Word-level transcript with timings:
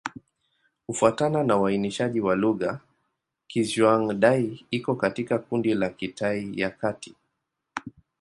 Kufuatana 0.85 1.43
na 1.43 1.57
uainishaji 1.57 2.21
wa 2.21 2.35
lugha, 2.35 2.79
Kizhuang-Dai 3.47 4.65
iko 4.71 4.95
katika 4.95 5.39
kundi 5.39 5.73
la 5.73 5.89
Kitai 5.89 6.59
ya 6.59 6.69
Kati. 6.69 7.15